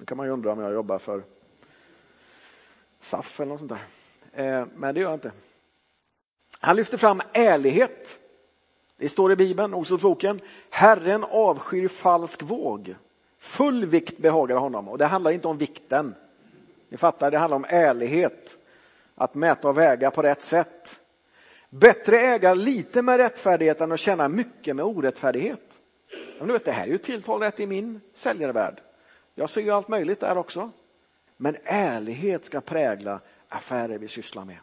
[0.00, 1.22] Nu kan man ju undra om jag jobbar för
[3.00, 3.72] SAF eller något sånt
[4.32, 4.60] där.
[4.60, 5.32] Eh, men det gör jag inte.
[6.60, 8.20] Han lyfter fram ärlighet.
[8.96, 10.40] Det står i Bibeln, Ordspråksboken.
[10.70, 12.94] Herren avskyr falsk våg.
[13.38, 14.88] Full vikt behagar honom.
[14.88, 16.14] Och det handlar inte om vikten.
[16.88, 18.58] Ni fattar, det handlar om ärlighet.
[19.14, 21.00] Att mäta och väga på rätt sätt.
[21.68, 25.80] Bättre äga lite med rättfärdighet än att känna mycket med orättfärdighet.
[26.38, 28.80] Men du vet, det här är ju tilltalrätt i min säljarvärld.
[29.40, 30.70] Jag ser ju allt möjligt där också.
[31.36, 34.58] Men ärlighet ska prägla affärer vi sysslar med.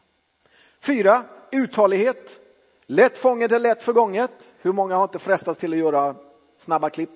[0.80, 2.40] Fyra, uthållighet.
[2.86, 4.54] Lätt fånget är lätt förgånget.
[4.62, 6.16] Hur många har inte frestats till att göra
[6.58, 7.10] snabba klipp?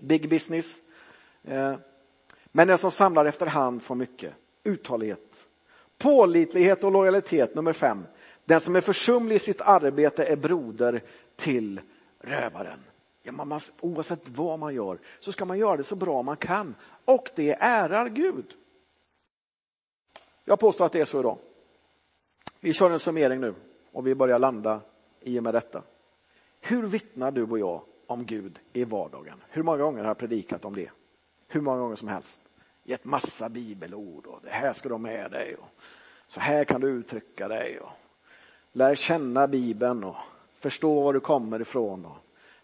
[0.00, 0.76] Big business.
[1.44, 1.74] Eh,
[2.52, 4.34] men den som samlar efterhand får mycket.
[4.64, 5.46] Uthållighet.
[5.98, 8.06] Pålitlighet och lojalitet, nummer fem.
[8.44, 11.02] Den som är försumlig i sitt arbete är broder
[11.36, 11.80] till
[12.20, 12.80] rövaren.
[13.22, 16.74] Ja, man, oavsett vad man gör så ska man göra det så bra man kan
[17.08, 18.54] och det ärar Gud.
[20.44, 21.38] Jag påstår att det är så idag.
[22.60, 23.54] Vi kör en summering nu
[23.92, 24.80] och vi börjar landa
[25.20, 25.82] i och med detta.
[26.60, 29.42] Hur vittnar du och jag om Gud i vardagen?
[29.48, 30.90] Hur många gånger har jag predikat om det?
[31.48, 32.40] Hur många gånger som helst.
[32.84, 35.68] Gett massa bibelord och det här ska du ha med dig och
[36.26, 37.90] så här kan du uttrycka dig och
[38.72, 40.16] lär känna Bibeln och
[40.58, 42.16] förstå var du kommer ifrån och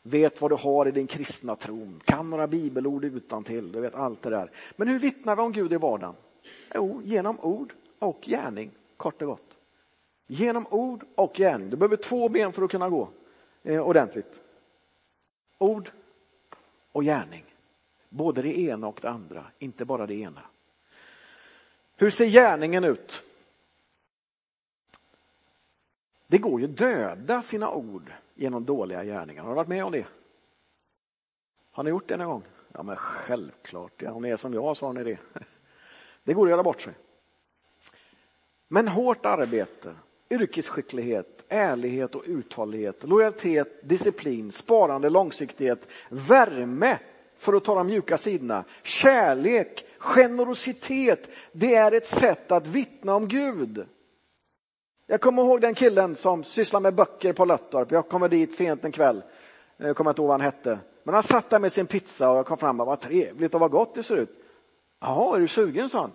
[0.06, 3.94] vet vad du har i din kristna tron, kan några bibelord utan till, du vet
[3.94, 4.50] allt det där.
[4.76, 6.14] Men hur vittnar vi om Gud i vardagen?
[6.74, 9.58] Jo, genom ord och gärning, kort och gott.
[10.26, 11.70] Genom ord och gärning.
[11.70, 13.08] Du behöver två ben för att kunna gå
[13.62, 14.42] eh, ordentligt.
[15.58, 15.90] Ord
[16.92, 17.44] och gärning.
[18.08, 20.42] Både det ena och det andra, inte bara det ena.
[21.96, 23.24] Hur ser gärningen ut?
[26.26, 29.42] Det går ju döda sina ord genom dåliga gärningar.
[29.42, 30.06] Har du varit med om det?
[31.70, 32.42] Har ni gjort det någon gång?
[32.72, 35.18] Ja men självklart, ja, om ni är som jag så har ni det.
[36.24, 36.94] Det går att göra bort sig.
[38.68, 39.94] Men hårt arbete,
[40.30, 46.98] yrkesskicklighet, ärlighet och uthållighet, lojalitet, disciplin, sparande, långsiktighet, värme,
[47.36, 53.28] för att ta de mjuka sidorna, kärlek, generositet, det är ett sätt att vittna om
[53.28, 53.86] Gud.
[55.06, 57.90] Jag kommer ihåg den killen som sysslar med böcker på Löttorp.
[57.90, 59.22] Jag kommer dit sent en kväll.
[59.76, 60.78] Jag kommer inte ihåg vad han hette.
[61.02, 63.60] Men han satt där med sin pizza och jag kom fram och vad trevligt och
[63.60, 64.44] vad gott det ser ut.
[65.00, 66.12] Jaha, är du sugen, sa han.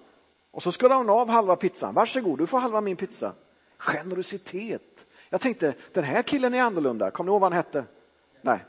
[0.52, 1.93] Och så skar han av halva pizzan.
[1.93, 3.34] Varsågod, du får halva min pizza.
[3.78, 5.06] Generositet.
[5.30, 7.12] Jag tänkte, den här killen är annorlunda.
[7.12, 7.84] Kommer ni ihåg vad han hette?
[8.41, 8.65] Nej.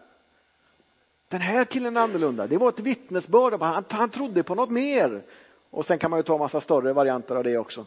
[1.29, 2.47] Den här killen är annorlunda.
[2.47, 3.61] Det var ett vittnesbörd.
[3.61, 5.23] Han, han trodde på något mer.
[5.71, 7.87] Och sen kan man ju ta massa större varianter av det också.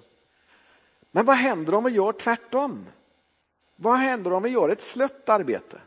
[1.15, 2.85] Men vad händer om vi gör tvärtom?
[3.75, 5.81] Vad händer om vi gör ett slött arbete?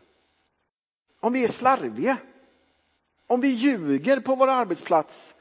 [1.21, 2.17] Om vi är slarviga?
[3.27, 5.37] Om vi ljuger på vår arbetsplats?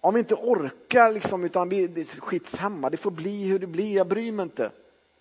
[0.00, 3.66] Om vi inte orkar liksom, utan vi, det är skitsamma, det får bli hur det
[3.66, 4.70] blir, jag bryr mig inte.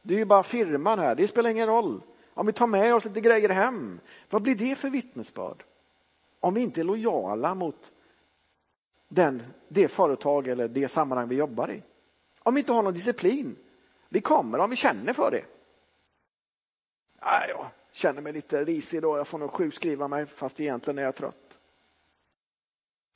[0.01, 2.01] Det är ju bara firman här, det spelar ingen roll.
[2.33, 5.63] Om vi tar med oss lite grejer hem, vad blir det för vittnesbörd?
[6.39, 7.91] Om vi inte är lojala mot
[9.07, 11.83] den, det företag eller det sammanhang vi jobbar i.
[12.47, 13.55] Om vi inte har någon disciplin.
[14.09, 15.45] Vi kommer om vi känner för det.
[17.21, 21.03] Nej, jag känner mig lite risig då, jag får nog sjukskriva mig fast egentligen är
[21.03, 21.59] jag trött.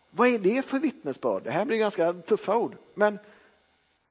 [0.10, 1.44] Vad är det för vittnesbörd?
[1.44, 2.78] Det här blir ganska tuffa ord.
[2.94, 3.20] Men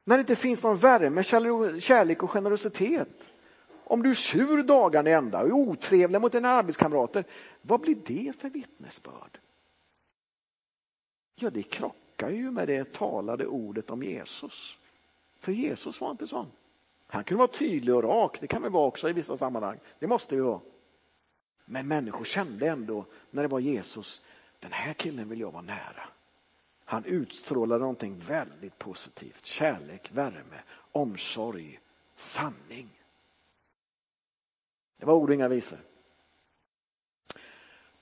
[0.05, 1.23] när det inte finns någon värme,
[1.81, 3.31] kärlek och generositet.
[3.85, 7.25] Om du är sur dagarna i ända och är otrevlig mot dina arbetskamrater,
[7.63, 9.39] vad blir det för vittnesbörd?
[11.35, 14.80] Ja, det krockar ju med det talade ordet om Jesus.
[15.41, 16.51] För Jesus var inte sån.
[17.07, 19.79] Han kunde vara tydlig och rak, det kan vi vara också i vissa sammanhang.
[19.99, 20.61] Det måste vi vara.
[21.65, 24.23] Men människor kände ändå när det var Jesus,
[24.59, 26.09] den här killen vill jag vara nära.
[26.85, 29.47] Han utstrålade någonting väldigt positivt.
[29.47, 31.81] Kärlek, värme, omsorg,
[32.17, 32.89] sanning.
[34.97, 35.79] Det var ord och inga visor.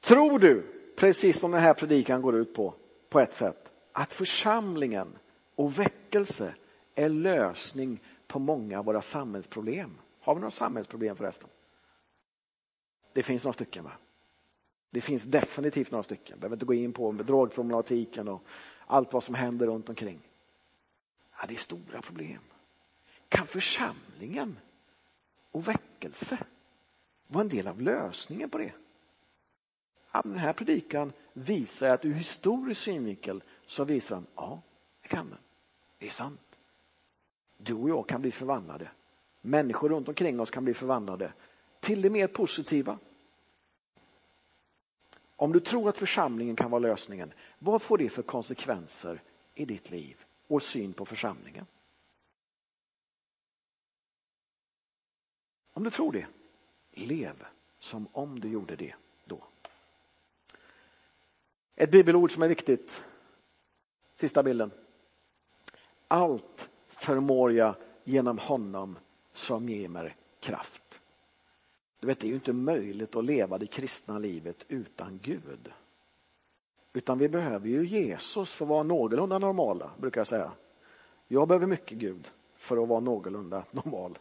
[0.00, 0.62] Tror du,
[0.96, 2.74] precis som den här predikan går ut på,
[3.08, 5.18] på ett sätt, att församlingen
[5.54, 6.54] och väckelse
[6.98, 9.98] är lösning på många av våra samhällsproblem?
[10.20, 11.48] Har vi några samhällsproblem förresten?
[13.12, 13.92] Det finns några stycken va?
[14.90, 16.30] Det finns definitivt några stycken.
[16.30, 18.42] Jag behöver inte gå in på drogproblematiken och
[18.86, 20.20] allt vad som händer runt omkring.
[21.40, 22.40] Ja, det är stora problem.
[23.28, 24.58] Kan församlingen
[25.50, 26.38] och väckelse
[27.26, 28.72] vara en del av lösningen på det?
[30.12, 34.62] Ja, den här predikan visar att ur historisk synvinkel så visar han, ja,
[35.02, 35.38] det kan den.
[35.98, 36.47] Det är sant.
[37.58, 38.90] Du och jag kan bli förvandlade.
[39.40, 41.32] Människor runt omkring oss kan bli förvandlade
[41.80, 42.98] till det mer positiva.
[45.36, 49.22] Om du tror att församlingen kan vara lösningen, vad får det för konsekvenser
[49.54, 51.66] i ditt liv och syn på församlingen?
[55.72, 56.26] Om du tror det,
[56.90, 57.46] lev
[57.78, 58.94] som om du gjorde det
[59.24, 59.44] då.
[61.74, 63.02] Ett bibelord som är viktigt.
[64.16, 64.70] Sista bilden.
[66.08, 68.98] Allt förmår jag genom honom
[69.32, 71.00] som ger mig kraft.
[72.00, 75.72] Du vet, det är ju inte möjligt att leva det kristna livet utan Gud.
[76.92, 80.52] Utan vi behöver ju Jesus för att vara någorlunda normala, brukar jag säga.
[81.28, 84.18] Jag behöver mycket Gud för att vara någorlunda normal.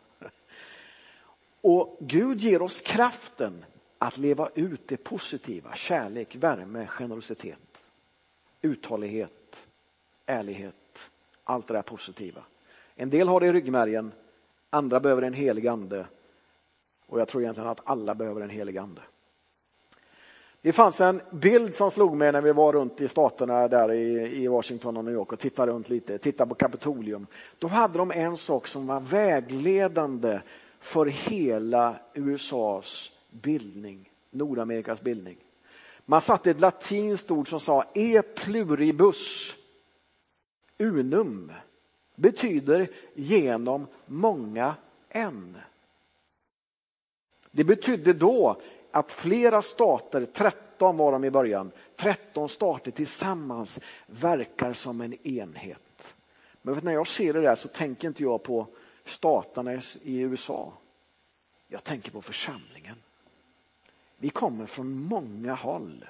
[1.62, 3.66] Och Gud ger oss kraften
[3.98, 7.90] att leva ut det positiva, kärlek, värme, generositet,
[8.62, 9.68] uthållighet,
[10.26, 11.10] ärlighet,
[11.44, 12.44] allt det där positiva.
[13.00, 14.12] En del har det i ryggmärgen,
[14.70, 16.06] andra behöver en helig ande
[17.06, 19.02] och jag tror egentligen att alla behöver en helig ande.
[20.62, 24.48] Det fanns en bild som slog mig när vi var runt i staterna där i,
[24.48, 27.28] Washington och New York och tittade runt lite, tittade på Kapitolium.
[27.60, 30.40] Då hade de en sak som var vägledande
[30.80, 35.38] för hela USAs bildning, Nordamerikas bildning.
[36.06, 39.56] Man satte ett latinskt ord som sa e pluribus
[40.78, 41.52] unum
[42.18, 44.76] betyder genom många
[45.10, 45.58] en.
[47.52, 54.74] Det betydde då att flera stater, 13 var de i början, 13 stater tillsammans verkar
[54.74, 56.16] som en enhet.
[56.62, 58.68] Men när jag ser det där så tänker inte jag på
[59.06, 60.74] staterna i USA.
[61.68, 62.96] Jag tänker på församlingen.
[64.18, 66.06] Vi kommer från många håll,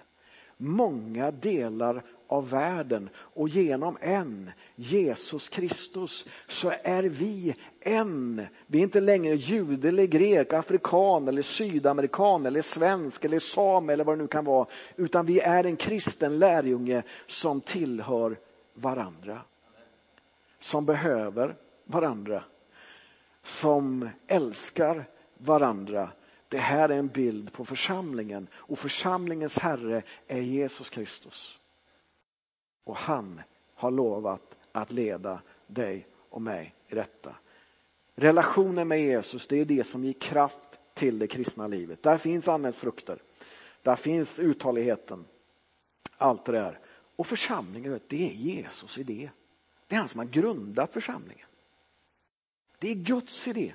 [0.57, 8.45] många delar av världen och genom en, Jesus Kristus, så är vi en.
[8.67, 14.03] Vi är inte längre jude eller grek, afrikan eller sydamerikan eller svensk eller sam eller
[14.03, 18.37] vad det nu kan vara, utan vi är en kristen lärjunge som tillhör
[18.73, 19.41] varandra.
[20.59, 22.43] Som behöver varandra.
[23.43, 25.05] Som älskar
[25.37, 26.09] varandra.
[26.49, 31.59] Det här är en bild på församlingen och församlingens herre är Jesus Kristus.
[32.87, 33.41] Och han
[33.73, 37.35] har lovat att leda dig och mig i detta.
[38.15, 42.03] Relationen med Jesus, det är det som ger kraft till det kristna livet.
[42.03, 43.21] Där finns andens frukter.
[43.81, 45.25] Där finns uthålligheten.
[46.17, 46.79] Allt det där.
[47.15, 49.29] Och församlingen, det är Jesus idé.
[49.87, 51.47] Det är han som har grundat församlingen.
[52.79, 53.73] Det är Guds idé.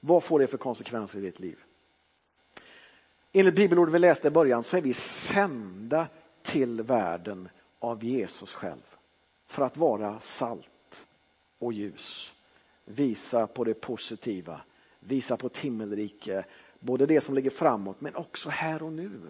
[0.00, 1.58] Vad får det för konsekvenser i ditt liv?
[3.32, 6.08] Enligt bibelordet vi läste i början så är vi sända
[6.42, 7.48] till världen
[7.78, 8.96] av Jesus själv
[9.46, 11.06] för att vara salt
[11.58, 12.34] och ljus.
[12.84, 14.60] Visa på det positiva,
[15.00, 16.44] visa på ett himmelrike,
[16.80, 19.20] både det som ligger framåt men också här och nu.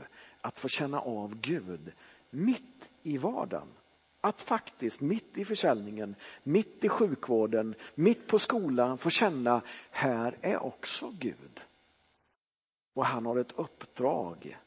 [0.40, 1.92] Att få känna av Gud
[2.30, 3.68] mitt i vardagen.
[4.20, 10.62] Att faktiskt mitt i försäljningen, mitt i sjukvården, mitt på skolan få känna, här är
[10.62, 11.60] också Gud.
[12.94, 14.58] Och han har ett uppdrag.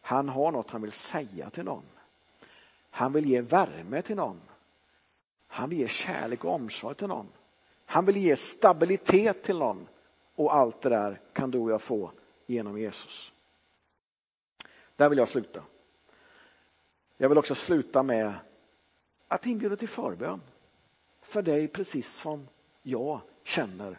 [0.00, 1.84] Han har något han vill säga till någon.
[2.96, 4.40] Han vill ge värme till någon.
[5.46, 7.28] Han vill ge kärlek och omsorg till någon.
[7.84, 9.88] Han vill ge stabilitet till någon.
[10.34, 12.10] Och allt det där kan du och jag få
[12.46, 13.32] genom Jesus.
[14.96, 15.62] Där vill jag sluta.
[17.16, 18.34] Jag vill också sluta med
[19.28, 20.40] att inbjuda till förbön.
[21.22, 22.48] För dig precis som
[22.82, 23.98] jag känner,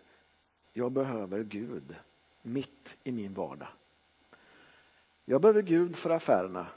[0.74, 1.96] jag behöver Gud
[2.42, 3.70] mitt i min vardag.
[5.26, 6.68] Jag behöver Gud för affärerna.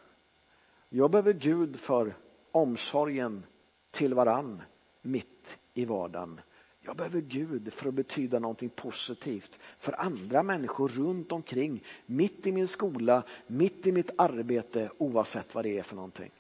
[0.93, 2.15] Jag behöver Gud för
[2.51, 3.47] omsorgen
[3.91, 4.63] till varann
[5.03, 6.41] mitt i vardagen.
[6.81, 12.53] Jag behöver Gud för att betyda någonting positivt för andra människor runt omkring, mitt i
[12.53, 16.31] min skola, mitt i mitt arbete, oavsett vad det är för någonting.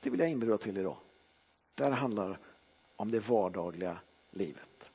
[0.00, 0.96] Det vill jag inbjuda till idag.
[1.74, 2.38] Det här handlar
[2.96, 3.98] om det vardagliga
[4.30, 4.90] livet.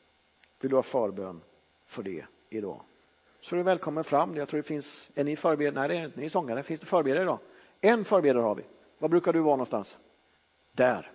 [0.59, 1.41] Vill du ha förbön
[1.85, 2.81] för det idag?
[3.39, 4.35] Så är du välkommen fram.
[4.35, 5.87] Jag tror det finns, är ni förberedda?
[5.87, 6.63] Nej, ni är sångare.
[6.63, 7.39] Finns det förberedare idag?
[7.85, 8.63] En förberedare har vi.
[8.97, 9.99] Var brukar du vara någonstans?
[10.71, 11.11] Där.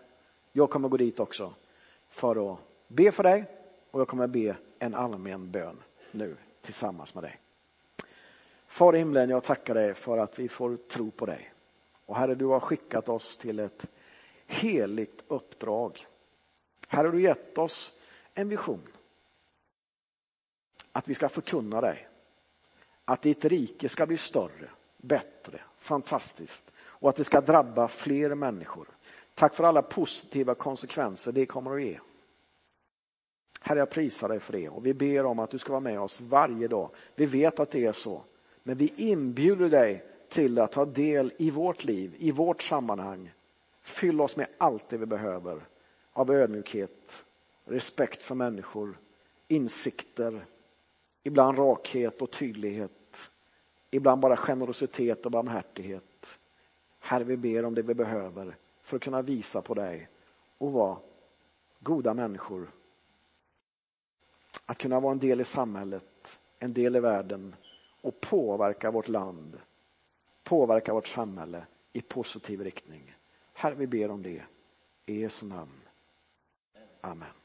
[0.53, 1.55] Jag kommer gå dit också
[2.09, 2.59] för att
[2.89, 3.45] be för dig
[3.91, 7.41] och jag kommer be en allmän bön nu tillsammans med dig.
[8.67, 11.53] Far i himlen, jag tackar dig för att vi får tro på dig.
[12.07, 13.87] Och Herre, du har skickat oss till ett
[14.47, 16.07] heligt uppdrag.
[16.89, 17.93] Här har du gett oss
[18.35, 18.89] en vision.
[20.93, 22.09] Att vi ska förkunna dig.
[23.05, 28.89] Att ditt rike ska bli större, bättre, fantastiskt och att det ska drabba fler människor.
[29.35, 32.01] Tack för alla positiva konsekvenser det kommer att ge.
[33.61, 36.01] Herre, jag prisar dig för det och vi ber om att du ska vara med
[36.01, 36.91] oss varje dag.
[37.15, 38.23] Vi vet att det är så,
[38.63, 43.33] men vi inbjuder dig till att ta del i vårt liv, i vårt sammanhang.
[43.83, 45.61] Fyll oss med allt det vi behöver
[46.13, 47.25] av ödmjukhet,
[47.65, 48.99] respekt för människor,
[49.49, 50.45] insikter,
[51.23, 52.98] ibland rakhet och tydlighet,
[53.91, 56.39] ibland bara generositet och barmhärtighet.
[56.99, 60.09] Herre, vi ber om det vi behöver för att kunna visa på dig
[60.59, 60.99] och vara
[61.81, 62.71] goda människor.
[64.67, 67.55] Att kunna vara en del i samhället, en del i världen
[68.01, 69.61] och påverka vårt land,
[70.45, 73.17] påverka vårt samhälle i positiv riktning.
[73.53, 74.43] Herre, vi ber om det.
[75.07, 75.81] I Jesu namn.
[77.01, 77.38] Amen.